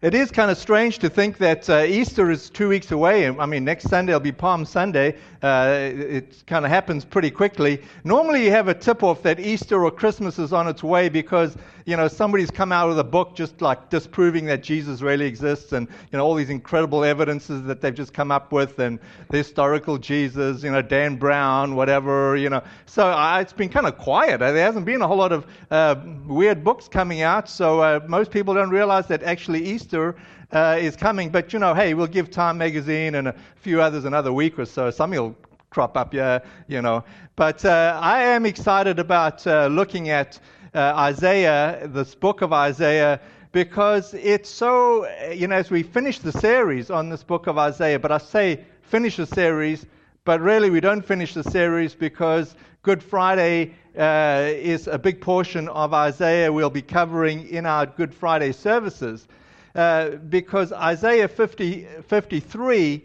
[0.00, 3.28] It is kind of strange to think that uh, Easter is two weeks away.
[3.28, 5.16] I mean, next Sunday will be Palm Sunday.
[5.42, 7.82] Uh, it kind of happens pretty quickly.
[8.04, 11.56] Normally, you have a tip off that Easter or Christmas is on its way because,
[11.88, 15.72] you know, somebody's come out with a book just like disproving that Jesus really exists
[15.72, 18.98] and, you know, all these incredible evidences that they've just come up with and
[19.30, 22.62] the historical Jesus, you know, Dan Brown, whatever, you know.
[22.84, 24.40] So uh, it's been kind of quiet.
[24.40, 25.96] There hasn't been a whole lot of uh,
[26.26, 27.48] weird books coming out.
[27.48, 30.14] So uh, most people don't realize that actually Easter
[30.52, 34.04] uh, is coming, but you know, hey, we'll give Time Magazine and a few others
[34.04, 34.90] another week or so.
[34.90, 35.36] Something will
[35.70, 37.02] crop up, yeah, you know.
[37.36, 40.38] But uh, I am excited about uh, looking at
[40.74, 43.20] uh, Isaiah, this book of Isaiah,
[43.52, 47.98] because it's so, you know, as we finish the series on this book of Isaiah,
[47.98, 49.86] but I say finish the series,
[50.24, 55.68] but really we don't finish the series because Good Friday uh, is a big portion
[55.68, 59.26] of Isaiah we'll be covering in our Good Friday services.
[59.74, 63.04] Uh, because Isaiah 50, 53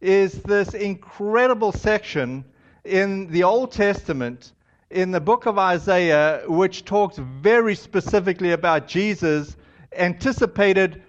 [0.00, 2.44] is this incredible section
[2.84, 4.52] in the Old Testament,
[4.94, 9.56] in the book of Isaiah, which talks very specifically about Jesus'
[9.96, 11.02] anticipated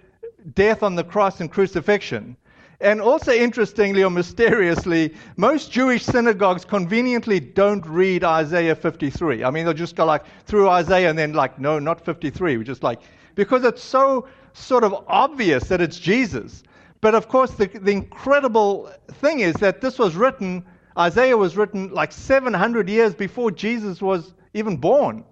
[0.54, 2.36] death on the cross and crucifixion.
[2.80, 9.44] And also, interestingly or mysteriously, most Jewish synagogues conveniently don't read Isaiah 53.
[9.44, 12.56] I mean, they'll just go like through Isaiah and then, like, no, not 53.
[12.56, 13.00] We're just like,
[13.36, 16.64] because it's so sort of obvious that it's Jesus.
[17.00, 20.66] But of course, the, the incredible thing is that this was written,
[20.98, 25.24] Isaiah was written like 700 years before Jesus was even born.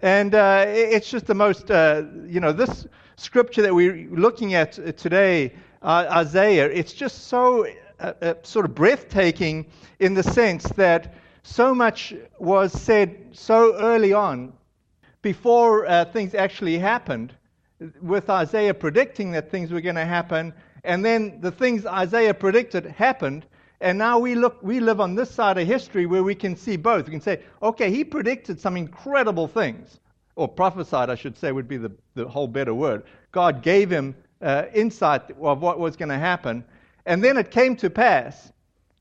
[0.00, 4.96] And uh, it's just the most, uh, you know, this scripture that we're looking at
[4.96, 7.66] today, uh, Isaiah, it's just so
[7.98, 9.66] uh, uh, sort of breathtaking
[9.98, 14.52] in the sense that so much was said so early on
[15.22, 17.34] before uh, things actually happened
[18.00, 20.52] with Isaiah predicting that things were going to happen,
[20.84, 23.46] and then the things Isaiah predicted happened,
[23.80, 26.76] and now we look, we live on this side of history where we can see
[26.76, 27.06] both.
[27.06, 30.00] We can say, okay, he predicted some incredible things,
[30.36, 33.04] or prophesied, I should say, would be the, the whole better word.
[33.32, 36.64] God gave him uh, insight of what was going to happen,
[37.06, 38.52] and then it came to pass.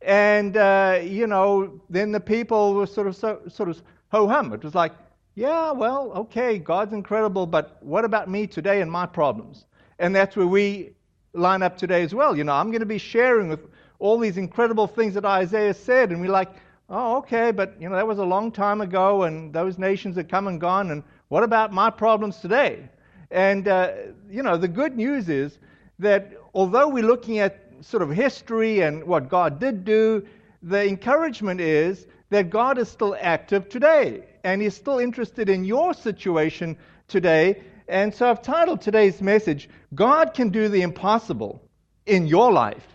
[0.04, 4.54] And uh, you know, then the people were sort of so, sort of ho hum.
[4.54, 4.94] It was like,
[5.34, 9.66] yeah, well, okay, God's incredible, but what about me today and my problems?
[10.00, 10.92] And that's where we
[11.34, 12.38] line up today as well.
[12.38, 13.60] You know, I'm going to be sharing with
[14.00, 16.50] all these incredible things that Isaiah said, and we're like,
[16.90, 20.28] oh, okay, but you know, that was a long time ago, and those nations have
[20.28, 22.90] come and gone, and what about my problems today?
[23.31, 23.91] And uh,
[24.30, 25.59] you know, the good news is
[26.00, 30.25] that although we're looking at sort of history and what God did do,
[30.63, 35.94] the encouragement is that God is still active today and He's still interested in your
[35.94, 37.62] situation today.
[37.88, 41.62] And so I've titled today's message, God Can Do the Impossible
[42.06, 42.86] in Your Life.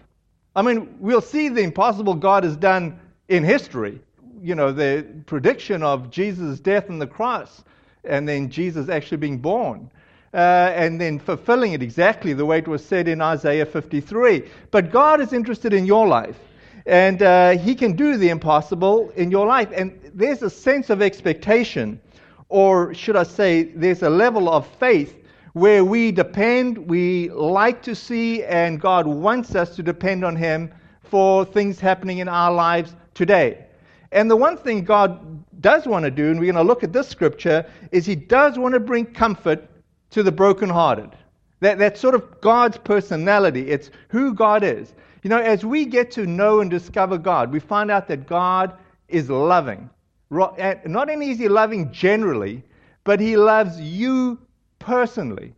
[0.54, 4.00] I mean, we'll see the impossible God has done in history.
[4.42, 7.64] You know, the prediction of Jesus' death on the cross,
[8.04, 9.90] and then Jesus actually being born.
[10.34, 14.48] Uh, and then fulfilling it exactly the way it was said in Isaiah 53.
[14.70, 16.38] But God is interested in your life.
[16.86, 19.68] And uh, He can do the impossible in your life.
[19.74, 22.00] And there's a sense of expectation,
[22.48, 25.21] or should I say, there's a level of faith
[25.52, 30.72] where we depend, we like to see, and God wants us to depend on Him
[31.02, 33.66] for things happening in our lives today.
[34.12, 36.92] And the one thing God does want to do, and we're going to look at
[36.92, 39.68] this scripture, is He does want to bring comfort
[40.10, 41.10] to the brokenhearted.
[41.60, 43.70] That, that's sort of God's personality.
[43.70, 44.94] It's who God is.
[45.22, 48.74] You know, as we get to know and discover God, we find out that God
[49.08, 49.88] is loving.
[50.58, 52.64] Eh, not only is He loving generally,
[53.04, 54.38] but He loves you
[54.82, 55.54] personally.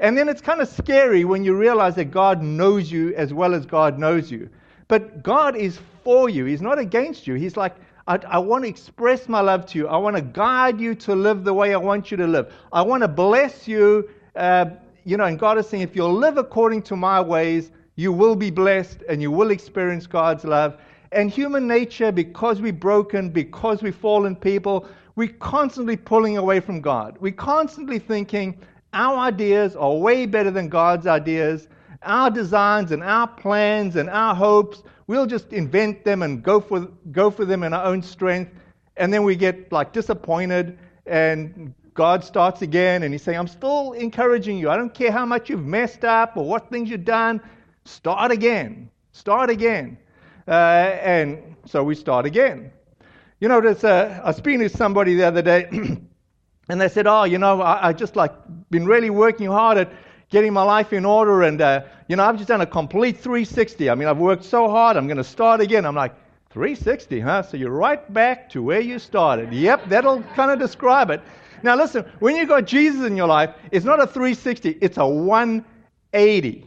[0.00, 3.54] And then it's kind of scary when you realize that God knows you as well
[3.54, 4.48] as God knows you.
[4.88, 7.34] But God is for you, He's not against you.
[7.34, 7.76] He's like,
[8.06, 9.88] I, I, want to express my love to you.
[9.88, 12.52] I want to guide you to live the way I want you to live.
[12.70, 14.10] I want to bless you.
[14.36, 14.66] Uh,
[15.04, 18.36] you know, and God is saying, if you'll live according to my ways, you will
[18.36, 20.76] be blessed and you will experience God's love.
[21.12, 26.80] And human nature, because we're broken, because we're fallen people, we're constantly pulling away from
[26.80, 27.16] God.
[27.20, 28.58] We're constantly thinking
[28.92, 31.68] our ideas are way better than God's ideas.
[32.02, 36.88] Our designs and our plans and our hopes, we'll just invent them and go for,
[37.12, 38.52] go for them in our own strength.
[38.96, 43.92] And then we get like disappointed and God starts again and he's saying, I'm still
[43.92, 44.68] encouraging you.
[44.68, 47.40] I don't care how much you've messed up or what things you've done.
[47.84, 48.90] Start again.
[49.12, 49.96] Start again.
[50.46, 50.50] Uh,
[51.00, 52.72] and so we start again.
[53.40, 55.66] You know, there's a, I was speaking to somebody the other day,
[56.68, 58.32] and they said, "Oh, you know, I, I just like
[58.70, 59.92] been really working hard at
[60.34, 61.42] getting my life in order.
[61.42, 63.88] And, uh, you know, I've just done a complete 360.
[63.88, 64.96] I mean, I've worked so hard.
[64.96, 65.86] I'm going to start again.
[65.86, 66.14] I'm like,
[66.50, 67.42] 360, huh?
[67.42, 69.52] So you're right back to where you started.
[69.52, 71.20] Yep, that'll kind of describe it.
[71.62, 75.06] Now, listen, when you've got Jesus in your life, it's not a 360, it's a
[75.06, 76.66] 180.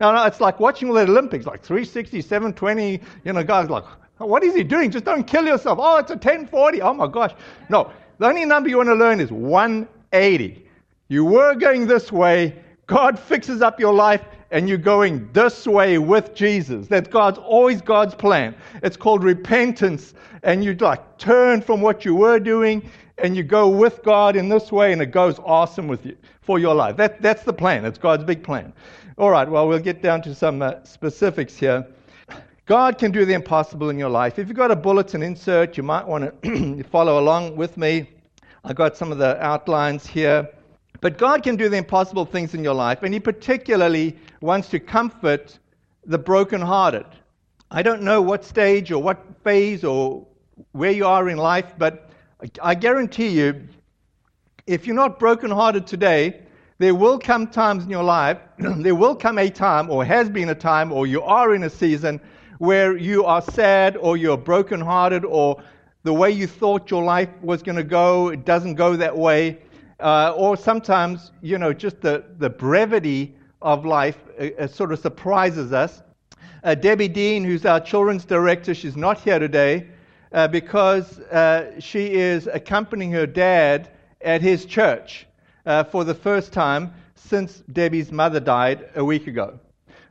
[0.00, 3.00] Now, no, it's like watching the Olympics, like 360, 720.
[3.24, 3.84] You know, guys like,
[4.18, 4.90] what is he doing?
[4.90, 5.78] Just don't kill yourself.
[5.80, 6.82] Oh, it's a 1040.
[6.82, 7.32] Oh my gosh.
[7.68, 10.66] No, the only number you want to learn is 180.
[11.08, 15.98] You were going this way, God fixes up your life, and you're going this way
[15.98, 16.86] with Jesus.
[16.86, 18.54] That's God's always God's plan.
[18.82, 23.68] It's called repentance, and you like turn from what you were doing and you go
[23.68, 26.96] with God in this way, and it goes awesome with you for your life.
[26.96, 27.84] That, that's the plan.
[27.84, 28.72] It's God's big plan.
[29.16, 31.86] All right, well, we'll get down to some uh, specifics here.
[32.66, 34.40] God can do the impossible in your life.
[34.40, 38.10] If you've got a bulletin insert, you might want to follow along with me.
[38.64, 40.48] I've got some of the outlines here.
[41.00, 44.80] But God can do the impossible things in your life, and He particularly wants to
[44.80, 45.56] comfort
[46.06, 47.06] the brokenhearted.
[47.70, 50.26] I don't know what stage or what phase or
[50.72, 52.10] where you are in life, but
[52.60, 53.68] I guarantee you,
[54.66, 56.42] if you're not brokenhearted today,
[56.78, 60.48] there will come times in your life, there will come a time, or has been
[60.48, 62.20] a time, or you are in a season
[62.58, 65.62] where you are sad, or you're brokenhearted, or
[66.02, 69.58] the way you thought your life was going to go, it doesn't go that way.
[69.98, 74.98] Uh, or sometimes, you know, just the, the brevity of life uh, uh, sort of
[74.98, 76.02] surprises us.
[76.62, 79.88] Uh, Debbie Dean, who's our children's director, she's not here today
[80.32, 85.26] uh, because uh, she is accompanying her dad at his church
[85.90, 89.58] for the first time since Debbie's mother died a week ago.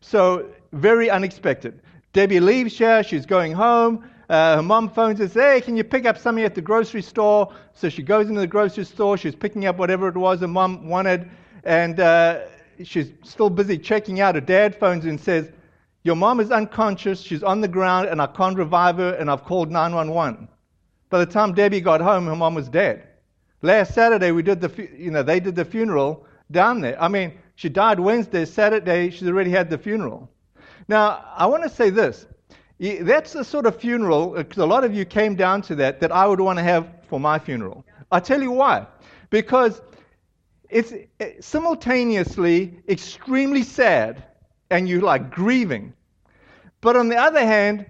[0.01, 1.81] So, very unexpected.
[2.15, 4.09] Debbie leaves here, she's going home.
[4.29, 7.01] Uh, her mom phones and says, Hey, can you pick up something at the grocery
[7.01, 7.53] store?
[7.73, 9.17] So she goes into the grocery store.
[9.17, 11.29] She's picking up whatever it was her mom wanted.
[11.65, 12.43] And uh,
[12.85, 14.35] she's still busy checking out.
[14.35, 15.51] Her dad phones and says,
[16.03, 17.19] Your mom is unconscious.
[17.19, 20.47] She's on the ground, and I can't revive her, and I've called 911.
[21.09, 23.09] By the time Debbie got home, her mom was dead.
[23.61, 26.99] Last Saturday, we did the, you know, they did the funeral down there.
[27.01, 28.45] I mean, she died Wednesday.
[28.45, 30.29] Saturday, she's already had the funeral.
[30.87, 32.25] Now, I want to say this
[32.79, 36.01] that's the sort of funeral, uh, because a lot of you came down to that,
[36.01, 37.85] that I would want to have for my funeral.
[38.11, 38.87] I'll tell you why.
[39.29, 39.81] Because
[40.69, 44.23] it's uh, simultaneously extremely sad
[44.69, 45.93] and you're like grieving.
[46.81, 47.85] But on the other hand,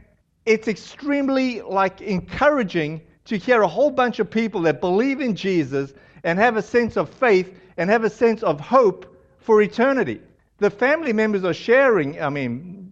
[0.45, 5.93] it's extremely like encouraging to hear a whole bunch of people that believe in Jesus
[6.23, 10.21] and have a sense of faith and have a sense of hope for eternity.
[10.59, 12.84] The family members are sharing, I mean,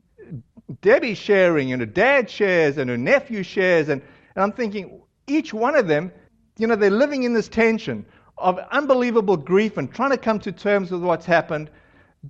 [0.82, 3.90] Debbie sharing, and her dad shares, and her nephew shares.
[3.90, 4.02] And,
[4.36, 6.12] and I'm thinking, each one of them,
[6.58, 8.06] you know, they're living in this tension
[8.38, 11.70] of unbelievable grief and trying to come to terms with what's happened.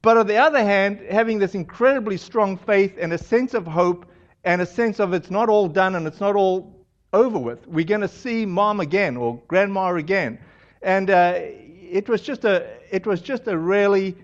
[0.02, 4.06] But on the other hand, having this incredibly strong faith and a sense of hope
[4.44, 7.66] and a sense of it's not all done and it's not all over with.
[7.68, 10.40] We're going to see mom again or grandma again.
[10.82, 14.16] And uh, it was just a, it was just a really,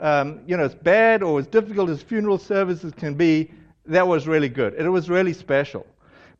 [0.00, 3.50] um, you know, as bad or as difficult as funeral services can be,
[3.88, 4.74] that was really good.
[4.74, 5.86] It was really special.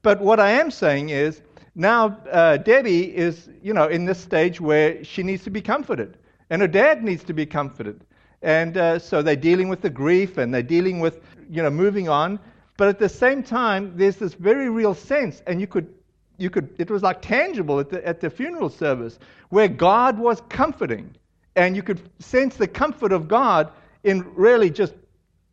[0.03, 1.43] But what I am saying is
[1.75, 6.17] now uh, Debbie is, you know, in this stage where she needs to be comforted,
[6.51, 8.05] and her dad needs to be comforted,
[8.43, 12.09] and uh, so they're dealing with the grief and they're dealing with, you know, moving
[12.09, 12.39] on.
[12.77, 15.93] But at the same time, there's this very real sense, and you could,
[16.37, 20.41] you could, it was like tangible at the, at the funeral service where God was
[20.49, 21.17] comforting,
[21.57, 23.73] and you could sense the comfort of God
[24.05, 24.95] in really just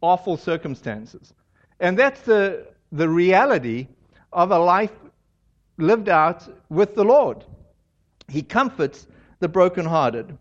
[0.01, 1.33] awful circumstances.
[1.79, 3.87] And that's the, the reality
[4.31, 4.91] of a life
[5.77, 7.43] lived out with the Lord.
[8.27, 9.07] He comforts
[9.39, 10.37] the brokenhearted.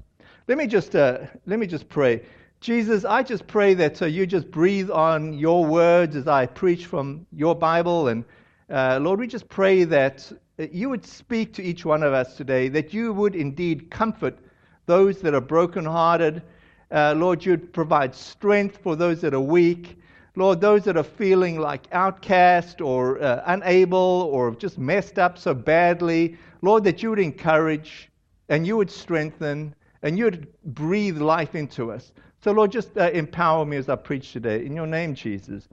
[0.47, 2.23] Let me just, uh, let me just pray.
[2.61, 6.87] Jesus, I just pray that uh, you just breathe on your words as I preach
[6.87, 8.09] from your Bible.
[8.09, 8.25] And
[8.71, 12.69] uh, Lord, we just pray that you would speak to each one of us today,
[12.69, 14.39] that you would indeed comfort
[14.87, 16.43] those that are brokenhearted.
[16.91, 19.99] Uh, Lord, you'd provide strength for those that are weak.
[20.37, 25.55] Lord, those that are feeling like outcast or uh, unable or just messed up so
[25.55, 28.11] badly, Lord, that you would encourage
[28.49, 32.13] and you would strengthen and you would breathe life into us.
[32.43, 34.67] So, Lord, just uh, empower me as I preach today.
[34.67, 35.69] In your name, Jesus.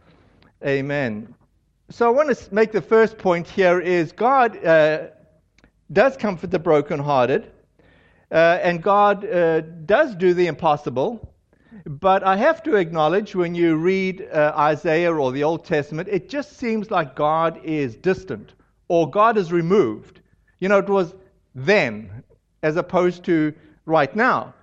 [0.65, 1.33] Amen.
[1.89, 5.07] So, I want to make the first point here is God uh,
[5.91, 7.51] does comfort the brokenhearted,
[8.31, 11.30] uh, and God uh, does do the impossible.
[11.85, 16.29] But I have to acknowledge when you read uh, Isaiah or the Old Testament, it
[16.29, 18.53] just seems like God is distant
[18.87, 20.21] or God is removed.
[20.59, 21.13] You know, it was
[21.55, 22.23] then
[22.63, 23.53] as opposed to
[23.85, 24.53] right now.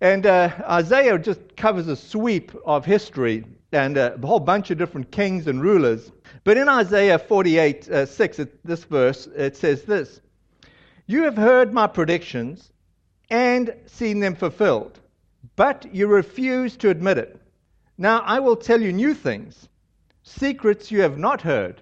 [0.00, 5.10] And uh, Isaiah just covers a sweep of history and a whole bunch of different
[5.10, 6.10] kings and rulers.
[6.44, 10.20] But in Isaiah 48 uh, 6, it, this verse, it says this
[11.06, 12.70] You have heard my predictions
[13.30, 15.00] and seen them fulfilled,
[15.56, 17.40] but you refuse to admit it.
[17.98, 19.68] Now I will tell you new things,
[20.22, 21.80] secrets you have not heard.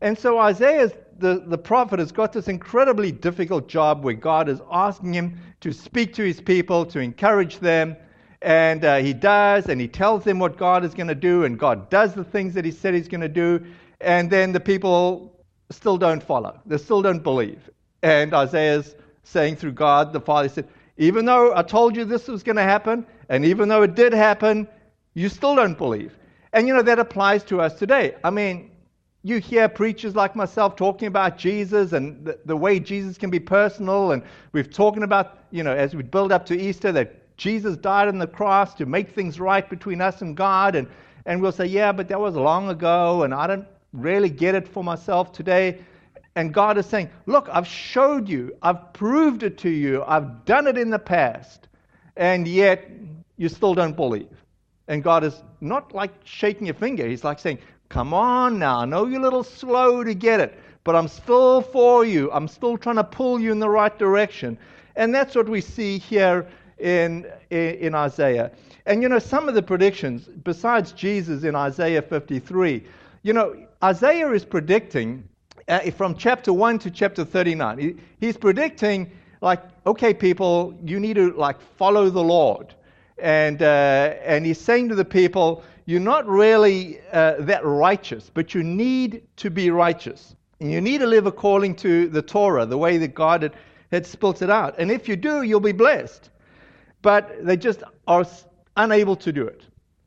[0.00, 4.60] And so Isaiah, the, the prophet, has got this incredibly difficult job where God is
[4.70, 7.96] asking him to speak to his people, to encourage them.
[8.42, 11.58] And uh, he does, and he tells them what God is going to do, and
[11.58, 13.64] God does the things that he said he's going to do.
[14.02, 15.34] And then the people
[15.70, 17.70] still don't follow, they still don't believe.
[18.02, 22.28] And Isaiah's saying through God the Father, he said, Even though I told you this
[22.28, 24.68] was going to happen, and even though it did happen,
[25.14, 26.16] you still don't believe.
[26.52, 28.14] And you know, that applies to us today.
[28.22, 28.70] I mean,
[29.24, 33.40] you hear preachers like myself talking about Jesus and the, the, way Jesus can be
[33.40, 34.12] personal.
[34.12, 38.08] And we've talking about, you know, as we build up to Easter, that Jesus died
[38.08, 40.76] on the cross to make things right between us and God.
[40.76, 40.86] And,
[41.24, 44.68] and we'll say, yeah, but that was long ago, and I don't really get it
[44.68, 45.78] for myself today.
[46.36, 50.66] And God is saying, look, I've showed you, I've proved it to you, I've done
[50.66, 51.68] it in the past,
[52.16, 52.90] and yet
[53.36, 54.28] you still don't believe.
[54.88, 57.06] And God is not like shaking your finger.
[57.06, 58.80] He's like saying, Come on now.
[58.80, 62.30] I know you're a little slow to get it, but I'm still for you.
[62.32, 64.58] I'm still trying to pull you in the right direction.
[64.96, 66.46] And that's what we see here
[66.78, 68.50] in, in, Isaiah.
[68.86, 72.82] And you know, some of the predictions, besides Jesus in Isaiah 53,
[73.22, 75.28] you know, Isaiah is predicting
[75.68, 77.78] uh, from chapter 1 to chapter 39.
[77.78, 79.10] He, he's predicting,
[79.40, 82.74] like, okay, people, you need to, like, follow the Lord.
[83.18, 88.54] And, uh, and he's saying to the people, you're not really uh, that righteous, but
[88.54, 90.34] you need to be righteous.
[90.60, 93.54] And you need to live according to the Torah, the way that God had,
[93.92, 94.76] had spelt it out.
[94.78, 96.30] And if you do, you'll be blessed.
[97.02, 98.24] But they just are
[98.76, 99.62] unable to do it.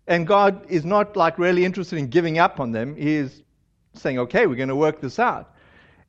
[0.08, 2.96] And God is not like really interested in giving up on them.
[2.96, 3.44] He is
[3.94, 5.54] saying, okay, we're going to work this out.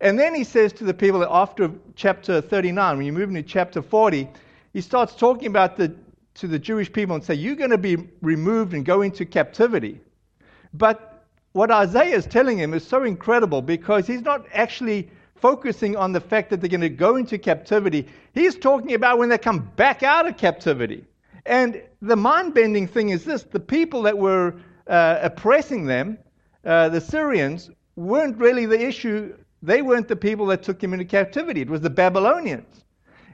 [0.00, 3.82] And then he says to the people after chapter 39, when you move into chapter
[3.82, 4.28] 40,
[4.72, 5.94] he starts talking about the
[6.38, 10.00] to the Jewish people and say, You're going to be removed and go into captivity.
[10.74, 16.12] But what Isaiah is telling him is so incredible because he's not actually focusing on
[16.12, 18.06] the fact that they're going to go into captivity.
[18.34, 21.04] He's talking about when they come back out of captivity.
[21.46, 24.54] And the mind bending thing is this the people that were
[24.86, 26.18] uh, oppressing them,
[26.64, 29.36] uh, the Assyrians, weren't really the issue.
[29.62, 31.62] They weren't the people that took them into captivity.
[31.62, 32.84] It was the Babylonians.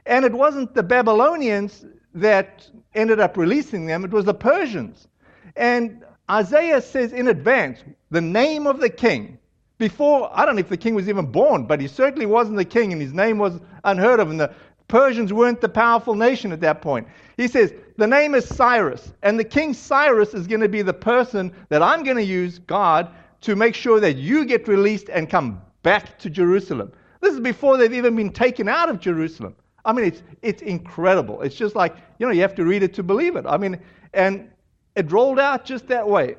[0.07, 1.85] And it wasn't the Babylonians
[2.15, 5.07] that ended up releasing them, it was the Persians.
[5.55, 9.37] And Isaiah says in advance the name of the king.
[9.77, 12.65] Before, I don't know if the king was even born, but he certainly wasn't the
[12.65, 14.53] king, and his name was unheard of, and the
[14.87, 17.07] Persians weren't the powerful nation at that point.
[17.35, 20.93] He says, The name is Cyrus, and the king Cyrus is going to be the
[20.93, 23.09] person that I'm going to use, God,
[23.41, 26.93] to make sure that you get released and come back to Jerusalem.
[27.19, 29.55] This is before they've even been taken out of Jerusalem.
[29.85, 31.41] I mean, it's, it's incredible.
[31.41, 33.45] It's just like, you know, you have to read it to believe it.
[33.47, 33.79] I mean,
[34.13, 34.49] and
[34.95, 36.35] it rolled out just that way.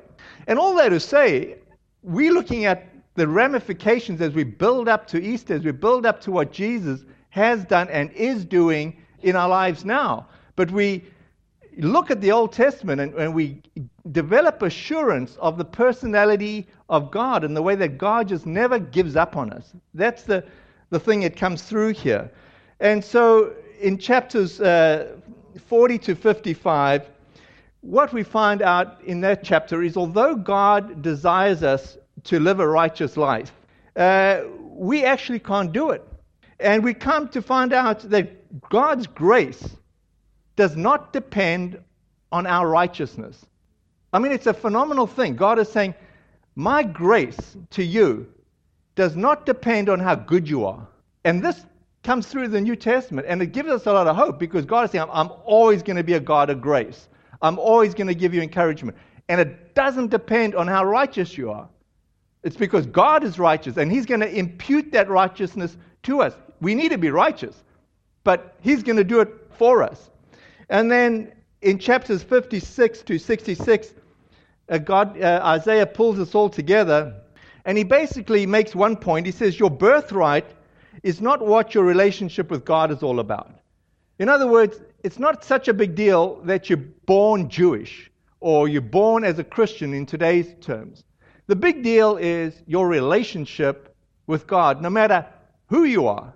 [0.47, 1.57] And all that to say,
[2.03, 6.21] we're looking at the ramifications as we build up to Easter, as we build up
[6.21, 10.27] to what Jesus has done and is doing in our lives now.
[10.55, 11.05] But we
[11.77, 13.61] look at the Old Testament and, and we
[14.11, 19.15] develop assurance of the personality of God and the way that God just never gives
[19.15, 19.73] up on us.
[19.93, 20.43] That's the,
[20.89, 22.29] the thing that comes through here.
[22.79, 25.15] And so in chapters uh,
[25.67, 27.09] 40 to 55,
[27.81, 32.67] what we find out in that chapter is although God desires us to live a
[32.67, 33.51] righteous life,
[33.95, 36.03] uh, we actually can't do it.
[36.59, 39.75] And we come to find out that God's grace
[40.55, 41.79] does not depend
[42.31, 43.45] on our righteousness.
[44.11, 45.35] I mean, it's a phenomenal thing.
[45.35, 45.93] God is saying,
[46.55, 48.27] My grace to you
[48.95, 50.87] does not depend on how good you are.
[51.23, 51.63] And this
[52.07, 53.27] comes through the New Testament.
[53.27, 55.97] And it gives us a lot of hope because God is saying, I'm always going
[55.97, 57.09] to be a God of grace.
[57.41, 58.97] I'm always going to give you encouragement.
[59.27, 61.67] And it doesn't depend on how righteous you are.
[62.43, 66.33] It's because God is righteous and He's going to impute that righteousness to us.
[66.61, 67.61] We need to be righteous,
[68.23, 70.09] but He's going to do it for us.
[70.69, 73.93] And then in chapters 56 to 66,
[74.69, 77.15] uh, God, uh, Isaiah pulls us all together
[77.65, 79.25] and he basically makes one point.
[79.25, 80.45] He says, Your birthright
[81.03, 83.59] is not what your relationship with God is all about.
[84.19, 88.81] In other words, it's not such a big deal that you're born Jewish or you're
[88.81, 91.03] born as a Christian in today's terms.
[91.47, 95.25] The big deal is your relationship with God, no matter
[95.67, 96.33] who you are.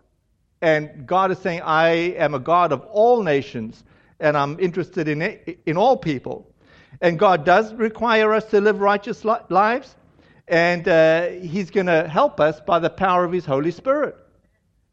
[0.61, 3.83] And God is saying, I am a God of all nations.
[4.21, 6.47] and I'm interested in, it, in all people.
[7.01, 9.95] And God does require us to live righteous lives,
[10.47, 14.15] and uh, He's going to help us by the power of His Holy Spirit.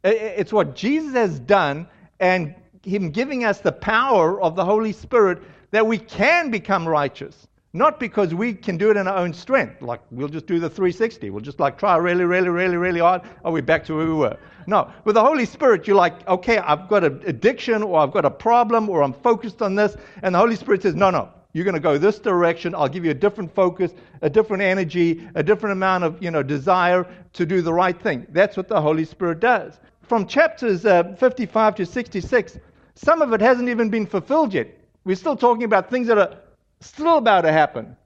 [0.04, 1.86] It's what Jesus has done,
[2.20, 7.48] and Him giving us the power of the Holy Spirit that we can become righteous.
[7.74, 10.70] Not because we can do it in our own strength, like we'll just do the
[10.70, 11.28] 360.
[11.28, 13.22] We'll just like try really, really, really, really hard.
[13.44, 14.38] Are we back to where we were?
[14.66, 14.90] No.
[15.04, 18.30] With the Holy Spirit, you're like, okay, I've got an addiction or I've got a
[18.30, 19.96] problem or I'm focused on this.
[20.22, 21.28] And the Holy Spirit says, no, no,
[21.58, 22.72] you're going to go this direction.
[22.72, 26.44] I'll give you a different focus, a different energy, a different amount of you know,
[26.44, 28.28] desire to do the right thing.
[28.30, 29.80] That's what the Holy Spirit does.
[30.02, 32.58] From chapters uh, 55 to 66,
[32.94, 34.68] some of it hasn't even been fulfilled yet.
[35.04, 36.36] We're still talking about things that are
[36.80, 37.96] still about to happen.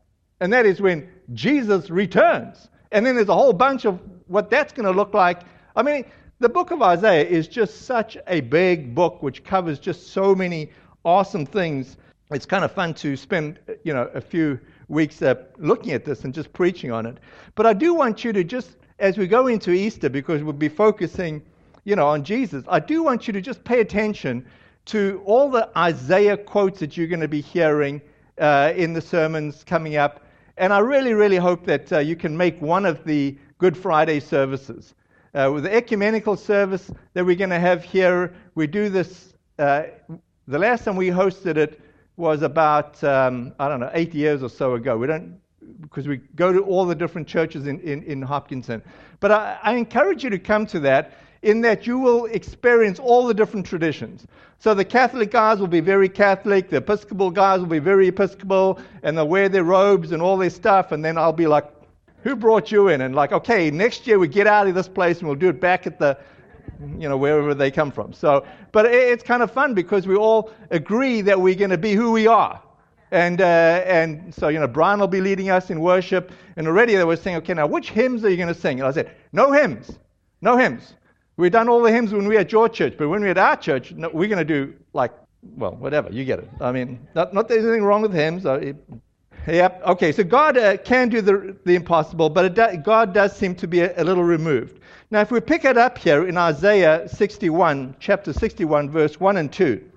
[0.40, 2.70] And that is when Jesus returns.
[2.90, 5.42] And then there's a whole bunch of what that's going to look like.
[5.76, 6.06] I mean,
[6.40, 10.70] the book of Isaiah is just such a big book which covers just so many
[11.04, 11.96] awesome things.
[12.32, 14.58] It's kind of fun to spend, you know, a few
[14.88, 17.18] weeks uh, looking at this and just preaching on it.
[17.54, 20.70] But I do want you to just, as we go into Easter, because we'll be
[20.70, 21.42] focusing,
[21.84, 24.46] you know, on Jesus, I do want you to just pay attention
[24.86, 28.00] to all the Isaiah quotes that you're going to be hearing
[28.38, 30.24] uh, in the sermons coming up.
[30.56, 34.20] And I really, really hope that uh, you can make one of the Good Friday
[34.20, 34.94] services.
[35.34, 39.34] Uh, with the ecumenical service that we're going to have here, we do this.
[39.58, 39.84] Uh,
[40.48, 41.80] the last time we hosted it
[42.16, 44.96] was about, um, I don't know, eight years or so ago.
[44.96, 45.38] We don't,
[45.80, 48.82] because we go to all the different churches in, in, in Hopkinton.
[49.20, 53.26] But I, I encourage you to come to that in that you will experience all
[53.26, 54.26] the different traditions.
[54.58, 58.78] So the Catholic guys will be very Catholic, the Episcopal guys will be very Episcopal,
[59.02, 61.64] and they'll wear their robes and all their stuff, and then I'll be like,
[62.22, 63.00] who brought you in?
[63.00, 65.60] And like, okay, next year we get out of this place and we'll do it
[65.60, 66.16] back at the,
[66.98, 68.12] you know, wherever they come from.
[68.12, 71.92] So, but it's kind of fun because we all agree that we're going to be
[71.92, 72.60] who we are.
[73.10, 76.32] And, uh, and so, you know, Brian will be leading us in worship.
[76.56, 78.80] And already they were saying, okay, now which hymns are you going to sing?
[78.80, 79.98] And I said, no hymns.
[80.40, 80.94] No hymns.
[81.36, 83.56] We've done all the hymns when we're at your church, but when we're at our
[83.56, 86.48] church, no, we're going to do like, well, whatever, you get it.
[86.60, 88.44] I mean, not, not there's anything wrong with hymns.
[89.46, 93.56] Yep, okay, so God uh, can do the, the impossible, but do, God does seem
[93.56, 94.78] to be a, a little removed.
[95.10, 99.52] Now, if we pick it up here in Isaiah 61, chapter 61, verse 1 and
[99.52, 99.90] 2,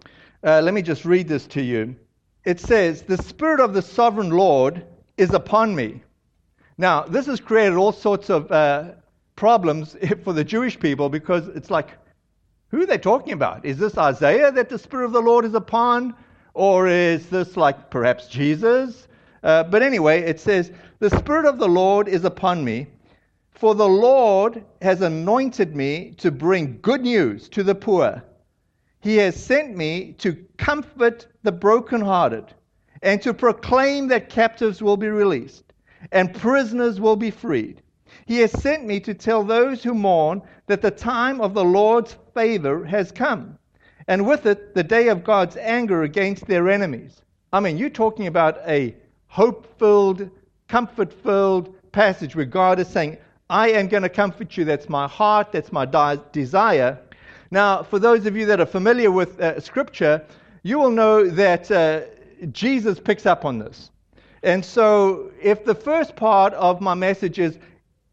[0.43, 1.95] uh, let me just read this to you.
[2.43, 4.83] It says, The Spirit of the sovereign Lord
[5.15, 6.01] is upon me.
[6.79, 8.93] Now, this has created all sorts of uh,
[9.35, 11.91] problems for the Jewish people because it's like,
[12.69, 13.63] who are they talking about?
[13.63, 16.15] Is this Isaiah that the Spirit of the Lord is upon?
[16.55, 19.07] Or is this like perhaps Jesus?
[19.45, 22.87] Uh, but anyway, it says, The Spirit of the Lord is upon me,
[23.51, 28.21] for the Lord has anointed me to bring good news to the poor.
[28.99, 32.53] He has sent me to comfort the brokenhearted
[33.01, 35.71] and to proclaim that captives will be released
[36.11, 37.81] and prisoners will be freed
[38.25, 42.17] he has sent me to tell those who mourn that the time of the Lord's
[42.33, 43.57] favor has come,
[44.07, 47.21] and with it, the day of God's anger against their enemies.
[47.53, 48.95] I mean, you're talking about a
[49.35, 50.29] hope filled,
[50.69, 53.17] comfort filled passage where God is saying,
[53.49, 54.63] I am going to comfort you.
[54.63, 56.97] That's my heart, that's my di- desire.
[57.51, 60.25] Now, for those of you that are familiar with uh, Scripture,
[60.63, 62.03] you will know that uh,
[62.53, 63.91] Jesus picks up on this.
[64.41, 67.59] And so, if the first part of my message is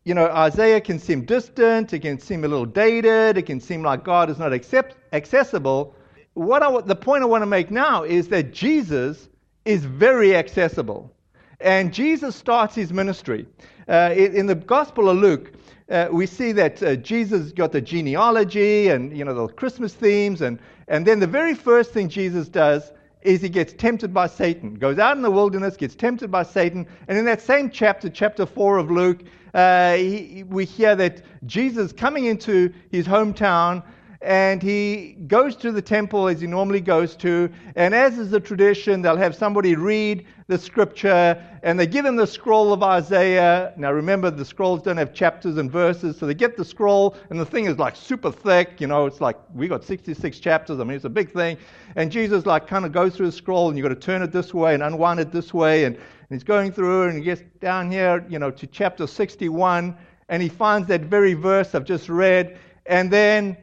[0.03, 3.85] you know, Isaiah can seem distant, it can seem a little dated, it can seem
[3.85, 5.95] like God is not accept, accessible.
[6.35, 9.29] What I, the point I want to make now is that Jesus
[9.65, 11.13] is very accessible.
[11.61, 13.47] And Jesus starts his ministry.
[13.89, 15.53] Uh, in, in, the Gospel of Luke,
[15.91, 20.41] uh, we see that uh, Jesus got the genealogy and, you know, the Christmas themes.
[20.41, 24.75] And, and then the very first thing Jesus does is he gets tempted by Satan.
[24.75, 26.87] Goes out in the wilderness, gets tempted by Satan.
[27.07, 29.23] And in that same chapter, chapter 4 of Luke,
[29.55, 33.85] uh, he, we hear that Jesus coming into his hometown
[34.23, 37.51] and he goes to the temple as he normally goes to.
[37.77, 42.17] And as is the tradition, they'll have somebody read the scripture and they give him
[42.17, 43.73] the scroll of Isaiah.
[43.77, 47.41] Now remember, the scrolls don't have chapters and verses, so they get the scroll and
[47.41, 48.81] the thing is like super thick.
[48.81, 50.81] You know, it's like we got 66 chapters.
[50.81, 51.57] I mean, it's a big thing.
[51.97, 54.33] And Jesus like kind of goes through the scroll and you've got to turn it
[54.33, 55.85] this way and unwind it this way.
[55.85, 55.99] And
[56.33, 59.95] and he's going through and he gets down here, you know, to chapter 61,
[60.31, 62.59] and he finds that very verse I've just read.
[62.87, 63.55] And then,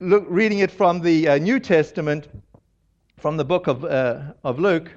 [0.00, 2.28] look, reading it from the uh, New Testament,
[3.18, 4.90] from the book of, uh, of Luke,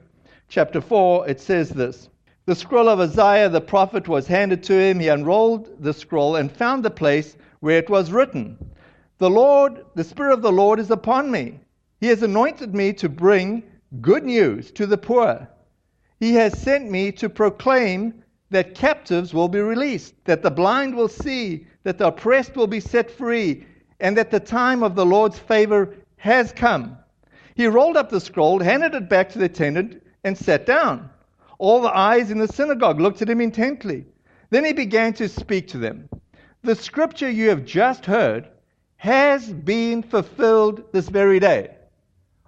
[0.48, 2.10] chapter 4, it says this
[2.46, 5.00] The scroll of Isaiah the prophet was handed to him.
[5.00, 8.58] He unrolled the scroll and found the place where it was written
[9.18, 11.60] The Lord, the Spirit of the Lord is upon me.
[12.00, 13.64] He has anointed me to bring
[14.00, 15.50] good news to the poor.
[16.20, 21.10] He has sent me to proclaim that captives will be released, that the blind will
[21.10, 23.66] see, that the oppressed will be set free,
[24.00, 26.98] and that the time of the Lord's favor has come.
[27.56, 31.10] He rolled up the scroll, handed it back to the attendant, and sat down.
[31.60, 34.06] All the eyes in the synagogue looked at him intently.
[34.50, 36.10] Then he began to speak to them.
[36.64, 38.48] The scripture you have just heard
[38.98, 41.76] has been fulfilled this very day.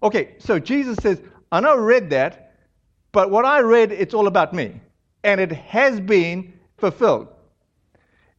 [0.01, 2.53] Okay, so Jesus says, I know I read that,
[3.11, 4.79] but what I read, it's all about me.
[5.23, 7.27] And it has been fulfilled.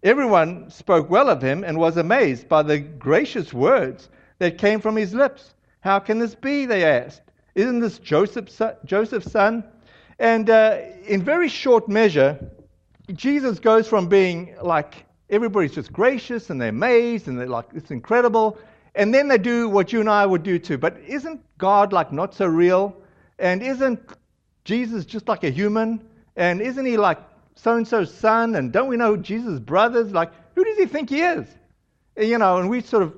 [0.07, 4.95] Everyone spoke well of him and was amazed by the gracious words that came from
[4.95, 5.55] his lips.
[5.81, 6.65] How can this be?
[6.65, 7.23] They asked.
[7.57, 9.65] Isn't this Joseph's, Joseph's son?
[10.21, 12.39] And uh, in very short measure,
[13.15, 17.91] Jesus goes from being like everybody's just gracious and they're amazed and they're like, it's
[17.91, 18.59] incredible.
[18.95, 20.79] And then they do what you and I would do too.
[20.79, 22.97] But isn't God like not so real?
[23.41, 23.99] And isn't
[24.65, 26.01] Jesus just like a human?
[26.37, 27.19] And isn't he like
[27.57, 28.55] so and so's son?
[28.55, 30.13] And don't we know Jesus' brothers?
[30.13, 31.47] Like, who does he think he is?
[32.17, 33.15] You know, and we sort of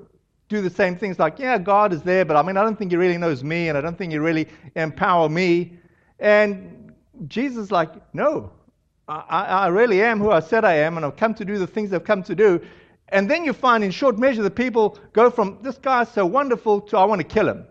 [0.49, 2.91] do the same things like, yeah, God is there, but I mean, I don't think
[2.91, 5.77] he really knows me, and I don't think he really empower me.
[6.19, 6.91] And
[7.27, 8.51] Jesus like, no,
[9.07, 11.67] I, I really am who I said I am, and I've come to do the
[11.67, 12.61] things I've come to do.
[13.09, 16.81] And then you find, in short measure, the people go from this guy's so wonderful
[16.81, 17.65] to I want to kill him.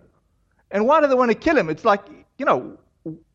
[0.71, 1.71] And why do they want to kill him?
[1.71, 2.03] It's like,
[2.39, 2.77] you know,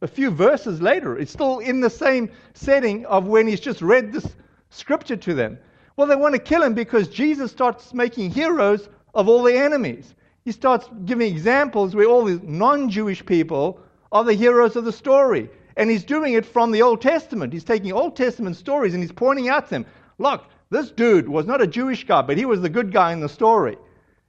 [0.02, 4.12] a few verses later, it's still in the same setting of when he's just read
[4.12, 4.28] this
[4.70, 5.58] scripture to them.
[5.96, 10.16] Well, they want to kill him because Jesus starts making heroes of all the enemies.
[10.44, 13.80] He starts giving examples where all these non Jewish people
[14.12, 15.50] are the heroes of the story.
[15.78, 17.54] And he's doing it from the Old Testament.
[17.54, 19.86] He's taking Old Testament stories and he's pointing out to them
[20.18, 23.20] look, this dude was not a Jewish guy, but he was the good guy in
[23.20, 23.78] the story.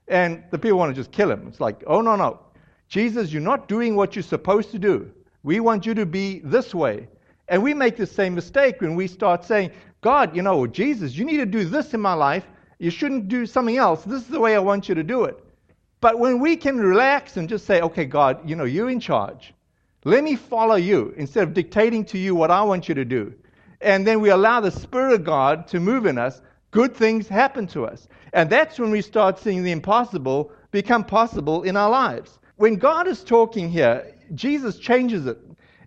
[0.07, 1.47] And the people want to just kill him.
[1.47, 2.39] It's like, oh, no, no.
[2.87, 5.11] Jesus, you're not doing what you're supposed to do.
[5.45, 7.07] We want you to be this way.
[7.47, 9.69] And we make the same mistake when we start saying,
[10.01, 12.47] God, you know, Jesus, you need to do this in my life.
[12.79, 14.03] You shouldn't do something else.
[14.03, 15.37] This is the way I want you to do it.
[16.01, 19.53] But when we can relax and just say, okay, God, you know, you're in charge.
[20.03, 23.31] Let me follow you instead of dictating to you what I want you to do.
[23.81, 27.67] And then we allow the Spirit of God to move in us, good things happen
[27.67, 28.07] to us.
[28.33, 32.39] And that's when we start seeing the impossible become possible in our lives.
[32.55, 35.39] When God is talking here, Jesus changes it.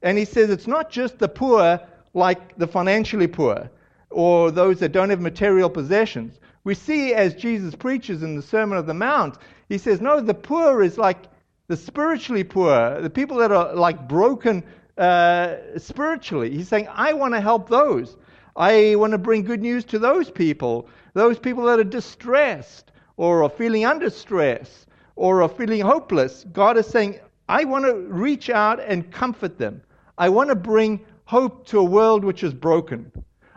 [0.02, 1.80] And he says it's not just the poor,
[2.14, 3.70] like the financially poor,
[4.10, 6.38] or those that don't have material possessions.
[6.64, 10.34] We see as Jesus preaches in the Sermon of the Mount, he says, no, the
[10.34, 11.24] poor is like
[11.66, 14.62] the spiritually poor, the people that are like broken
[14.96, 16.50] uh, spiritually.
[16.50, 18.16] He's saying, I want to help those.
[18.56, 23.44] I want to bring good news to those people, those people that are distressed or
[23.44, 26.44] are feeling under stress or are feeling hopeless.
[26.52, 29.80] God is saying, I want to reach out and comfort them.
[30.18, 33.10] I want to bring hope to a world which is broken.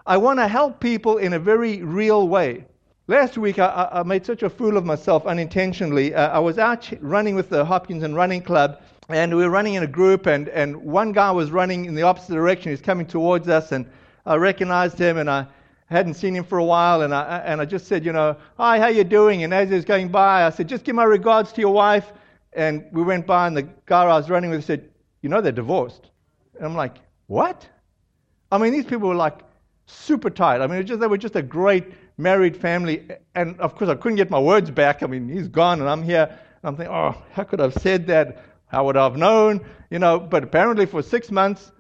[0.05, 2.65] I want to help people in a very real way.
[3.07, 6.13] Last week, I, I made such a fool of myself unintentionally.
[6.13, 9.83] Uh, I was out running with the Hopkinton Running Club, and we were running in
[9.83, 12.71] a group, and, and one guy was running in the opposite direction.
[12.71, 13.85] He's coming towards us, and
[14.25, 15.47] I recognized him, and I
[15.87, 18.79] hadn't seen him for a while, and I, and I just said, you know, hi,
[18.79, 19.43] how you doing?
[19.43, 22.13] And as he was going by, I said, just give my regards to your wife.
[22.53, 24.89] And we went by, and the guy I was running with said,
[25.21, 26.09] you know, they're divorced.
[26.55, 27.67] And I'm like, what?
[28.51, 29.39] I mean, these people were like
[29.85, 30.61] super tight.
[30.61, 33.07] I mean, just, they were just a great married family.
[33.35, 35.03] And of course, I couldn't get my words back.
[35.03, 36.27] I mean, he's gone and I'm here.
[36.29, 38.43] And I'm thinking, oh, how could I have said that?
[38.67, 39.65] How would I have known?
[39.89, 41.71] You know, but apparently for six months,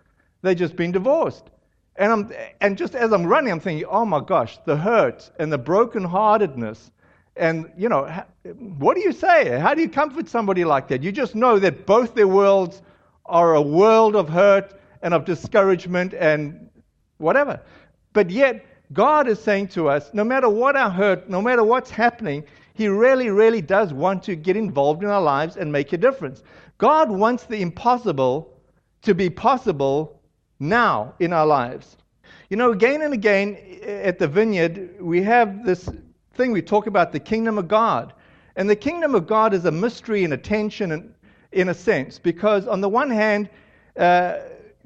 [0.41, 1.49] they've just been divorced.
[1.97, 2.31] And, I'm,
[2.61, 6.91] and just as I'm running, I'm thinking, oh my gosh, the hurt and the brokenheartedness.
[7.35, 9.57] And, you know, what do you say?
[9.59, 11.03] How do you comfort somebody like that?
[11.03, 12.81] You just know that both their worlds
[13.25, 16.69] are a world of hurt and of discouragement and
[17.17, 17.61] whatever.
[18.13, 21.91] But yet, God is saying to us no matter what our hurt, no matter what's
[21.91, 25.97] happening, He really, really does want to get involved in our lives and make a
[25.97, 26.43] difference.
[26.77, 28.59] God wants the impossible
[29.03, 30.19] to be possible
[30.59, 31.95] now in our lives.
[32.49, 35.87] You know, again and again at the vineyard, we have this
[36.33, 38.13] thing we talk about the kingdom of God.
[38.55, 41.13] And the kingdom of God is a mystery and a tension in,
[41.51, 43.49] in a sense, because on the one hand,
[43.97, 44.39] uh,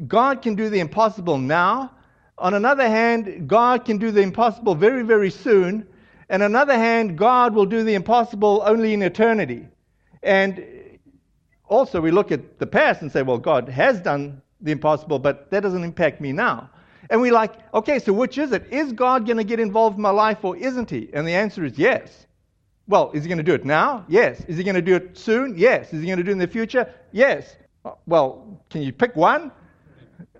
[0.07, 1.91] God can do the impossible now,
[2.37, 5.87] on another hand, God can do the impossible very, very soon.
[6.27, 9.67] And on another hand, God will do the impossible only in eternity.
[10.21, 10.63] And
[11.67, 15.49] also, we look at the past and say, well, God has done the impossible, but
[15.51, 16.69] that doesn't impact me now.
[17.09, 18.67] And we're like, okay, so which is it?
[18.71, 21.09] Is God going to get involved in my life or isn't He?
[21.13, 22.25] And the answer is yes.
[22.87, 24.05] Well, is He going to do it now?
[24.07, 24.41] Yes.
[24.45, 25.57] Is He going to do it soon?
[25.57, 25.93] Yes.
[25.93, 26.93] Is He going to do it in the future?
[27.11, 27.55] Yes.
[27.83, 29.51] Uh, well, can you pick one?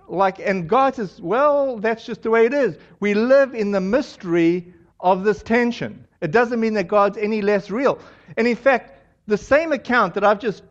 [0.08, 2.77] Like, and God says, well, that's just the way it is.
[2.99, 6.05] We live in the mystery of this tension.
[6.21, 7.99] It doesn't mean that God's any less real.
[8.38, 10.63] And in fact, the same account that I've just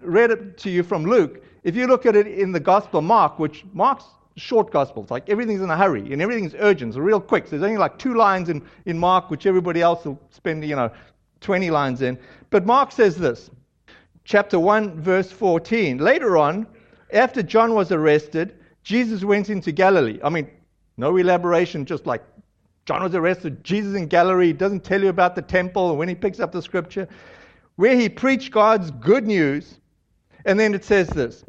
[0.00, 3.04] read it to you from Luke, if you look at it in the Gospel of
[3.04, 4.04] Mark, which Mark's
[4.36, 7.46] short Gospels, like everything's in a hurry and everything's urgent, so real quick.
[7.46, 10.76] So there's only like two lines in, in Mark, which everybody else will spend, you
[10.76, 10.90] know,
[11.40, 12.18] 20 lines in.
[12.50, 13.50] But Mark says this,
[14.24, 15.98] chapter 1, verse 14.
[15.98, 16.66] Later on,
[17.12, 20.20] after John was arrested, Jesus went into Galilee.
[20.22, 20.50] I mean,
[20.96, 22.22] no elaboration, just like
[22.86, 26.40] John was arrested, Jesus in Galilee, doesn't tell you about the temple when he picks
[26.40, 27.08] up the scripture,
[27.76, 29.78] where he preached God's good news.
[30.44, 31.44] And then it says this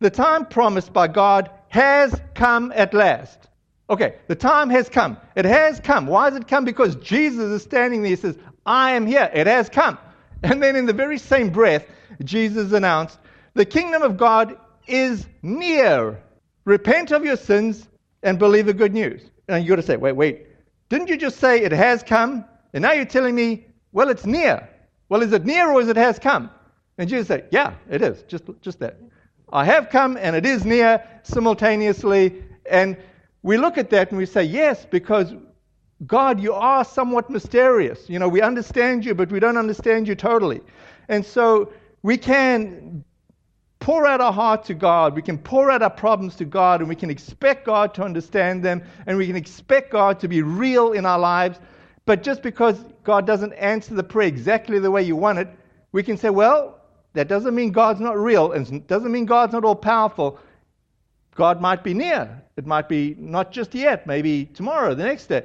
[0.00, 3.48] The time promised by God has come at last.
[3.88, 5.16] Okay, the time has come.
[5.34, 6.06] It has come.
[6.06, 6.64] Why has it come?
[6.64, 8.10] Because Jesus is standing there.
[8.10, 9.30] He says, I am here.
[9.32, 9.98] It has come.
[10.42, 11.84] And then in the very same breath,
[12.24, 13.18] Jesus announced,
[13.52, 14.56] The kingdom of God
[14.86, 16.22] is near.
[16.64, 17.86] Repent of your sins
[18.22, 19.22] and believe the good news.
[19.48, 20.46] And you've got to say, wait, wait.
[20.88, 22.44] Didn't you just say it has come?
[22.72, 24.68] And now you're telling me, well, it's near.
[25.08, 26.50] Well, is it near or is it has come?
[26.98, 28.22] And Jesus said, yeah, it is.
[28.22, 28.98] Just, just that.
[29.52, 32.42] I have come and it is near simultaneously.
[32.70, 32.96] And
[33.42, 35.32] we look at that and we say, yes, because
[36.06, 38.08] God, you are somewhat mysterious.
[38.08, 40.60] You know, we understand you, but we don't understand you totally.
[41.08, 43.04] And so we can
[43.80, 46.88] pour out our heart to God, we can pour out our problems to God, and
[46.88, 50.92] we can expect God to understand them, and we can expect God to be real
[50.92, 51.58] in our lives.
[52.04, 55.48] But just because God doesn't answer the prayer exactly the way you want it,
[55.92, 56.79] we can say, well,
[57.12, 60.38] that doesn't mean God's not real, and doesn't mean God's not all powerful.
[61.34, 62.42] God might be near.
[62.56, 65.44] It might be not just yet, maybe tomorrow, the next day.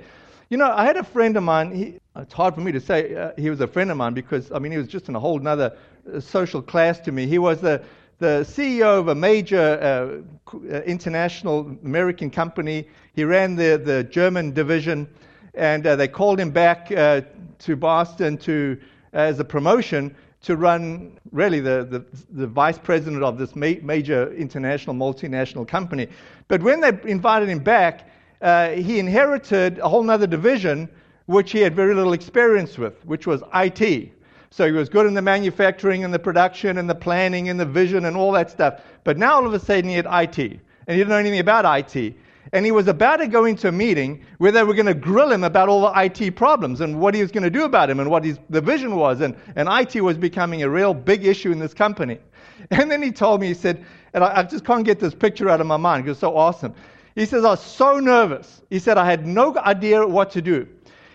[0.50, 1.74] You know, I had a friend of mine.
[1.74, 4.52] He, it's hard for me to say uh, he was a friend of mine because,
[4.52, 5.76] I mean, he was just in a whole other
[6.14, 7.26] uh, social class to me.
[7.28, 7.84] He was the
[8.20, 12.88] the CEO of a major uh, uh, international American company.
[13.14, 15.08] He ran the, the German division,
[15.54, 17.22] and uh, they called him back uh,
[17.60, 18.80] to Boston to,
[19.12, 20.16] as a promotion
[20.46, 26.08] to run really the, the, the vice president of this ma- major international multinational company.
[26.48, 28.08] But when they invited him back,
[28.42, 30.88] uh, he inherited a whole other division
[31.26, 34.12] which he had very little experience with, which was IT.
[34.52, 37.66] So he was good in the manufacturing and the production and the planning and the
[37.66, 38.82] vision and all that stuff.
[39.04, 40.38] But now all of a sudden he had IT.
[40.38, 42.16] And he didn't know anything about IT.
[42.56, 45.30] And he was about to go into a meeting where they were going to grill
[45.30, 48.00] him about all the IT problems and what he was going to do about him
[48.00, 49.20] and what his, the vision was.
[49.20, 52.18] And, and IT was becoming a real big issue in this company.
[52.72, 55.50] And then he told me, he said, and I, I just can't get this picture
[55.50, 56.74] out of my mind because it's so awesome.
[57.14, 58.62] He says, I was so nervous.
[58.70, 60.66] He said, I had no idea what to do.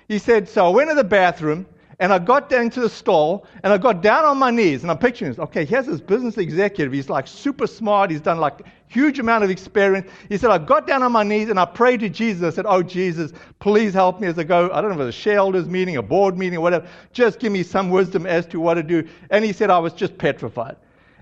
[0.08, 1.66] He said, so I went to the bathroom
[2.00, 4.90] and I got down to the stall and I got down on my knees and
[4.90, 5.38] I'm picturing this.
[5.38, 6.94] Okay, here's this business executive.
[6.94, 8.10] He's like super smart.
[8.10, 10.10] He's done like huge amount of experience.
[10.30, 12.42] He said, I got down on my knees and I prayed to Jesus.
[12.42, 14.70] I said, Oh, Jesus, please help me as I go.
[14.72, 16.88] I don't know if it was a shareholders meeting, a board meeting, or whatever.
[17.12, 19.06] Just give me some wisdom as to what to do.
[19.28, 20.76] And he said, I was just petrified.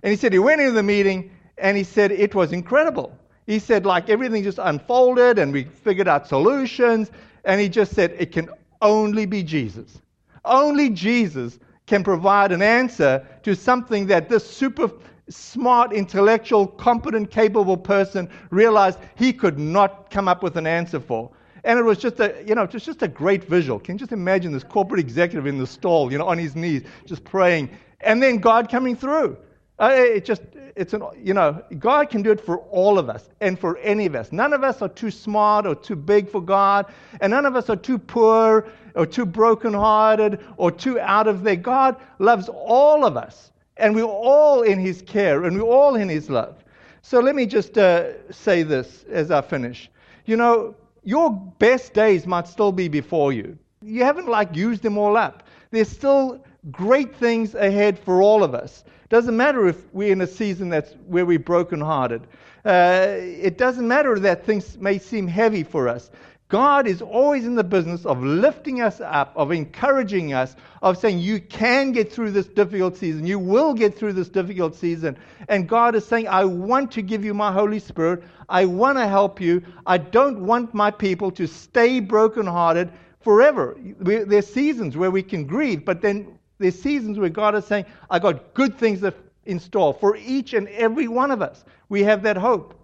[0.05, 3.19] And he said, he went into the meeting and he said, it was incredible.
[3.49, 7.11] He said, like everything just unfolded and we figured out solutions.
[7.45, 8.49] And he just said, it can
[8.81, 10.01] only be Jesus.
[10.49, 14.91] Only Jesus can provide an answer to something that this super
[15.29, 21.31] smart, intellectual, competent, capable person realized he could not come up with an answer for.
[21.65, 23.79] And it was just a, you know, just, just a great visual.
[23.79, 26.83] Can you just imagine this corporate executive in the stall, you know, on his knees,
[27.05, 29.37] just praying, and then God coming through?
[29.81, 30.43] Uh, it just,
[30.75, 34.07] it's an, you know, God can do it for all of us and for any
[34.07, 34.33] of us.
[34.33, 36.87] None of us are too smart or too big for God,
[37.21, 41.57] and none of us are too poor or too brokenhearted or too out of there.
[41.57, 46.09] God loves all of us, and we're all in His care and we're all in
[46.09, 46.65] His love.
[47.03, 49.91] So let me just uh, say this as I finish.
[50.27, 53.57] You know, your best days might still be before you.
[53.81, 55.45] You haven't like used them all up.
[55.71, 58.85] There's still great things ahead for all of us.
[59.09, 62.27] Doesn't matter if we're in a season that's where we're brokenhearted.
[62.65, 66.11] Uh, it doesn't matter that things may seem heavy for us.
[66.49, 71.19] God is always in the business of lifting us up, of encouraging us, of saying,
[71.19, 73.27] You can get through this difficult season.
[73.27, 75.19] You will get through this difficult season.
[75.49, 78.25] And God is saying, I want to give you my Holy Spirit.
[78.49, 79.63] I want to help you.
[79.87, 83.77] I don't want my people to stay brokenhearted forever.
[84.01, 88.19] There's seasons where we can grieve, but then there's seasons where God is saying, I
[88.19, 89.05] got good things
[89.47, 91.65] in store for each and every one of us.
[91.89, 92.75] We have that hope.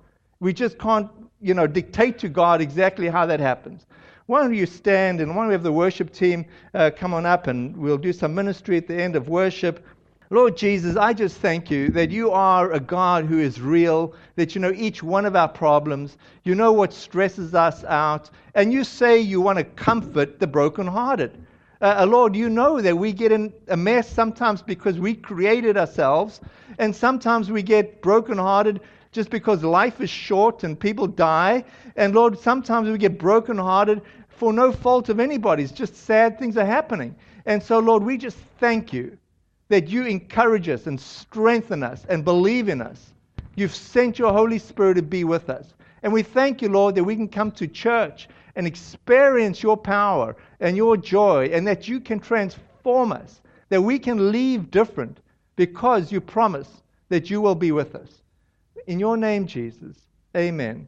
[0.40, 1.10] We just can't
[1.44, 3.84] you know, dictate to God exactly how that happens.
[4.26, 7.26] Why don't you stand and why don't we have the worship team uh, come on
[7.26, 9.84] up and we'll do some ministry at the end of worship.
[10.30, 14.54] Lord Jesus, I just thank you that you are a God who is real, that
[14.54, 18.82] you know each one of our problems, you know what stresses us out, and you
[18.82, 21.38] say you want to comfort the brokenhearted.
[21.84, 25.76] Uh, uh, Lord, you know that we get in a mess sometimes because we created
[25.76, 26.40] ourselves,
[26.78, 28.80] and sometimes we get brokenhearted
[29.12, 31.62] just because life is short and people die.
[31.96, 36.64] And Lord, sometimes we get brokenhearted for no fault of anybody's, just sad things are
[36.64, 37.14] happening.
[37.44, 39.18] And so, Lord, we just thank you
[39.68, 43.12] that you encourage us and strengthen us and believe in us.
[43.56, 45.74] You've sent your Holy Spirit to be with us.
[46.02, 50.36] And we thank you, Lord, that we can come to church and experience your power
[50.60, 55.20] and your joy, and that you can transform us, that we can leave different
[55.56, 58.22] because you promise that you will be with us.
[58.86, 59.96] In your name, Jesus,
[60.36, 60.82] amen.